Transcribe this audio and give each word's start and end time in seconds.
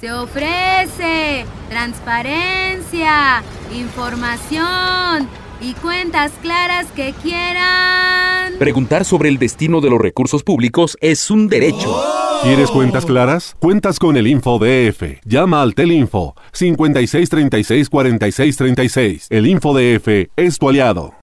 Se 0.00 0.12
ofrece 0.12 1.44
transparencia, 1.68 3.42
información 3.74 5.28
y 5.60 5.74
cuentas 5.74 6.30
claras 6.40 6.86
que 6.92 7.12
quieran. 7.20 8.52
Preguntar 8.60 9.04
sobre 9.04 9.28
el 9.28 9.38
destino 9.38 9.80
de 9.80 9.90
los 9.90 10.00
recursos 10.00 10.44
públicos 10.44 10.96
es 11.00 11.32
un 11.32 11.48
derecho. 11.48 12.00
¿Quieres 12.44 12.70
cuentas 12.70 13.04
claras? 13.06 13.56
Cuentas 13.58 13.98
con 13.98 14.16
el 14.16 14.28
InfoDF. 14.28 15.20
Llama 15.24 15.62
al 15.62 15.74
Telinfo 15.74 16.36
5636 16.52 17.88
4636. 17.88 19.26
El 19.30 19.48
InfoDF 19.48 20.30
es 20.36 20.58
tu 20.60 20.68
aliado. 20.68 21.14